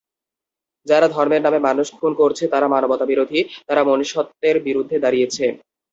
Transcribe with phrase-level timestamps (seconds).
[0.87, 5.45] যারা ধর্মের নামে মানুষ খুন করছে তারা মানবতাবিরোধী, তারা মনুষ্যত্বের বিরুদ্ধে দাঁড়িয়েছে।